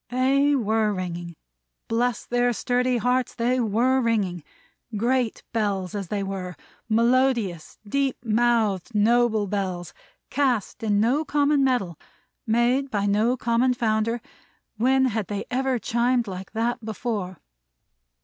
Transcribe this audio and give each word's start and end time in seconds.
They 0.09 0.55
WERE 0.55 0.93
ringing! 0.95 1.35
Bless 1.87 2.25
their 2.25 2.53
sturdy 2.53 2.97
hearts, 2.97 3.35
they 3.35 3.59
WERE 3.59 4.01
ringing! 4.01 4.43
Great 4.97 5.43
Bells 5.53 5.93
as 5.93 6.07
they 6.07 6.23
were; 6.23 6.55
melodious, 6.89 7.77
deep 7.87 8.17
mouthed, 8.25 8.95
noble 8.95 9.45
Bells; 9.45 9.93
cast 10.31 10.81
in 10.81 10.99
no 10.99 11.23
common 11.23 11.63
metal; 11.63 11.99
made 12.47 12.89
by 12.89 13.05
no 13.05 13.37
common 13.37 13.75
founder; 13.75 14.21
when 14.77 15.05
had 15.05 15.27
they 15.27 15.45
ever 15.51 15.77
chimed 15.77 16.25
like 16.27 16.53
that 16.53 16.83
before? 16.83 17.37